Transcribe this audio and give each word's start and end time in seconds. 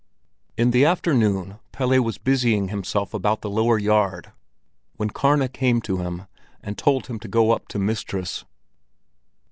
In 0.57 0.71
the 0.71 0.83
afternoon 0.83 1.59
Pelle 1.71 2.01
was 2.01 2.17
busying 2.17 2.69
himself 2.69 3.13
about 3.13 3.41
the 3.41 3.51
lower 3.51 3.77
yard 3.77 4.31
when 4.95 5.11
Karna 5.11 5.47
came 5.47 5.79
to 5.81 5.97
him 5.97 6.23
and 6.63 6.75
told 6.75 7.05
him 7.05 7.19
to 7.19 7.27
go 7.27 7.51
up 7.51 7.67
to 7.67 7.77
mistress. 7.77 8.43